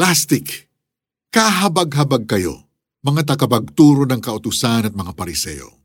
[0.00, 0.72] Plastic.
[1.28, 2.72] Kahabag-habag kayo,
[3.04, 5.76] mga takapagturo ng kautusan at mga pariseo.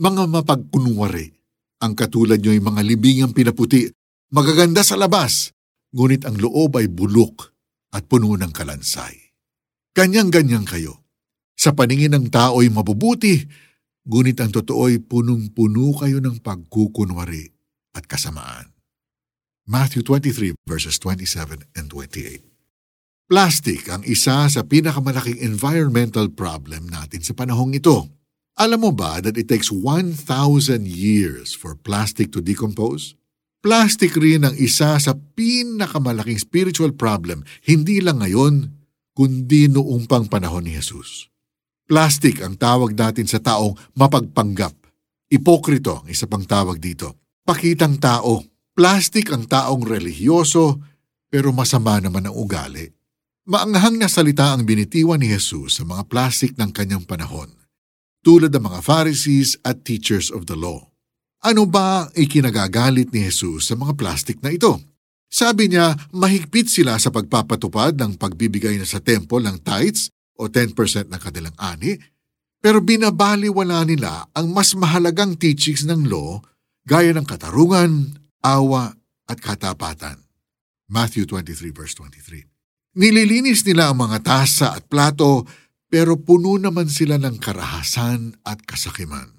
[0.00, 1.36] Mga mapagkunwari.
[1.84, 3.92] Ang katulad nyo ay mga libingang pinaputi,
[4.32, 5.52] magaganda sa labas,
[5.92, 7.52] ngunit ang loob ay bulok
[7.92, 9.36] at puno ng kalansay.
[9.92, 11.04] Kanyang-ganyang kayo.
[11.52, 13.36] Sa paningin ng tao ay mabubuti,
[14.08, 17.52] ngunit ang totoo ay punong-puno kayo ng pagkukunwari
[17.92, 18.72] at kasamaan.
[19.68, 22.47] Matthew 23 verses 27 and 28
[23.28, 28.08] Plastic ang isa sa pinakamalaking environmental problem natin sa panahong ito.
[28.56, 30.16] Alam mo ba that it takes 1,000
[30.88, 33.20] years for plastic to decompose?
[33.60, 38.72] Plastic rin ang isa sa pinakamalaking spiritual problem, hindi lang ngayon,
[39.12, 41.28] kundi noong pang panahon ni Jesus.
[41.84, 44.72] Plastic ang tawag natin sa taong mapagpanggap.
[45.28, 47.28] Ipokrito ang isa pang tawag dito.
[47.44, 48.40] Pakitang tao.
[48.72, 50.80] Plastic ang taong relihiyoso,
[51.28, 52.97] pero masama naman ang ugali.
[53.48, 57.48] Maanghang na salita ang binitiwan ni Jesus sa mga plastic ng kanyang panahon,
[58.20, 60.92] tulad ng mga Pharisees at teachers of the law.
[61.40, 64.76] Ano ba ikinagagalit ni Jesus sa mga plastic na ito?
[65.32, 71.08] Sabi niya, mahigpit sila sa pagpapatupad ng pagbibigay na sa temple ng tithes o 10%
[71.08, 71.96] ng kanilang ani,
[72.60, 76.36] pero binabaliwala nila ang mas mahalagang teachings ng law
[76.84, 78.12] gaya ng katarungan,
[78.44, 78.92] awa
[79.24, 80.20] at katapatan.
[80.92, 82.57] Matthew 23 verse 23
[82.98, 85.46] Nililinis nila ang mga tasa at plato,
[85.86, 89.38] pero puno naman sila ng karahasan at kasakiman.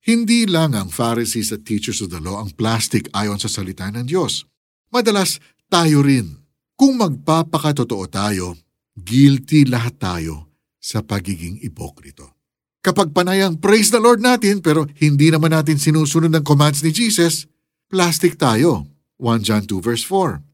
[0.00, 4.08] Hindi lang ang Pharisees at teachers of the law ang plastic ayon sa salita ng
[4.08, 4.48] Diyos.
[4.88, 5.36] Madalas
[5.68, 6.40] tayo rin.
[6.72, 8.56] Kung magpapakatotoo tayo,
[8.96, 10.48] guilty lahat tayo
[10.80, 12.32] sa pagiging ipokrito.
[12.80, 17.44] Kapag panayang praise the Lord natin pero hindi naman natin sinusunod ng commands ni Jesus,
[17.92, 18.88] plastic tayo.
[19.20, 20.45] 1 John 2 verse 4.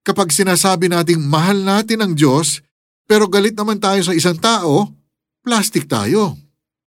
[0.00, 2.64] Kapag sinasabi nating mahal natin ang Diyos,
[3.04, 4.88] pero galit naman tayo sa isang tao,
[5.44, 6.40] plastic tayo.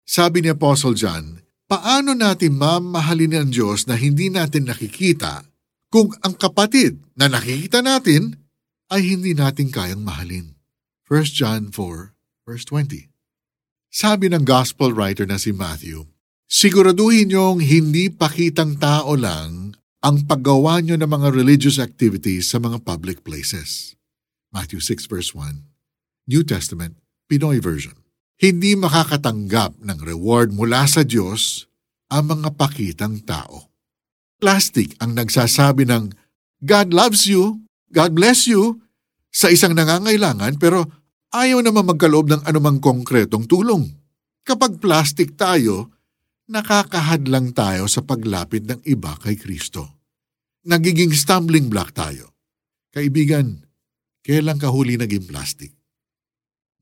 [0.07, 5.43] Sabi ni Apostle John, paano natin mamahalin ang Diyos na hindi natin nakikita
[5.91, 8.39] kung ang kapatid na nakikita natin
[8.91, 10.55] ay hindi natin kayang mahalin?
[11.11, 13.11] 1 John 4, verse 20.
[13.91, 16.07] Sabi ng gospel writer na si Matthew,
[16.51, 22.81] Siguraduhin niyong hindi pakitang tao lang ang paggawa nyo ng mga religious activities sa mga
[22.81, 24.01] public places.
[24.49, 25.69] Matthew 6 verse 1,
[26.25, 26.97] New Testament,
[27.29, 27.95] Pinoy version.
[28.41, 31.69] Hindi makakatanggap ng reward mula sa Diyos
[32.09, 33.69] ang mga pakitang tao.
[34.41, 36.17] Plastic ang nagsasabi ng
[36.65, 37.61] God loves you,
[37.93, 38.81] God bless you,
[39.29, 40.89] sa isang nangangailangan pero
[41.37, 43.85] ayaw naman magkaloob ng anumang konkretong tulong.
[44.49, 45.93] Kapag plastic tayo,
[46.51, 50.03] nakakahadlang tayo sa paglapit ng iba kay Kristo.
[50.67, 52.35] Nagiging stumbling block tayo.
[52.91, 53.63] Kaibigan,
[54.27, 55.71] kailan ka huli naging plastic?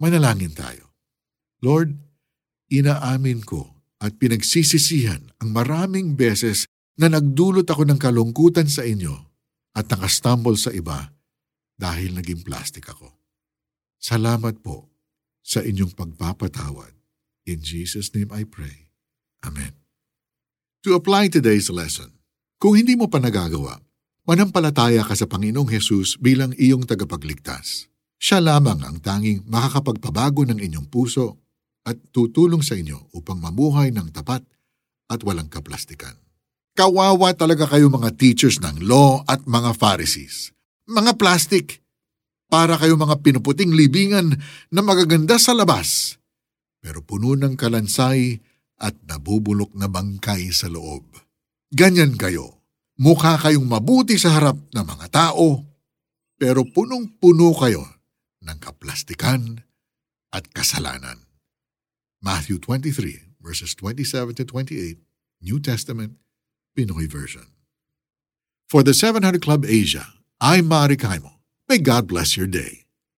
[0.00, 0.96] Manalangin tayo.
[1.60, 1.92] Lord,
[2.72, 6.64] inaamin ko at pinagsisisihan ang maraming beses
[6.96, 9.14] na nagdulot ako ng kalungkutan sa inyo
[9.76, 11.12] at nakastumble sa iba
[11.76, 13.12] dahil naging plastic ako.
[14.00, 14.88] Salamat po
[15.44, 16.94] sa inyong pagpapatawad.
[17.46, 18.87] In Jesus' name I pray.
[19.44, 19.74] Amen.
[20.86, 22.14] To apply today's lesson,
[22.58, 23.78] kung hindi mo pa nagagawa,
[24.26, 27.86] manampalataya ka sa Panginoong Hesus bilang iyong tagapagligtas.
[28.18, 31.38] Siya lamang ang tanging makakapagpabago ng inyong puso
[31.86, 34.42] at tutulong sa inyo upang mamuhay ng tapat
[35.08, 36.18] at walang kaplastikan.
[36.74, 40.54] Kawawa talaga kayo mga teachers ng law at mga Pharisees.
[40.86, 41.82] Mga plastic.
[42.48, 44.40] Para kayo mga pinuputing libingan
[44.72, 46.16] na magaganda sa labas,
[46.80, 48.40] pero puno ng kalansay
[48.78, 51.04] at nabubulok na bangkay sa loob.
[51.74, 52.62] Ganyan kayo.
[52.98, 55.62] Mukha kayong mabuti sa harap ng mga tao,
[56.34, 57.86] pero punong-puno kayo
[58.42, 59.62] ng kaplastikan
[60.34, 61.22] at kasalanan.
[62.18, 64.98] Matthew 23, verses 27 to 28,
[65.46, 66.18] New Testament,
[66.74, 67.54] Pinoy version.
[68.66, 71.38] For the 700 Club Asia, I'm Mari Kaimo.
[71.70, 72.87] May God bless your day.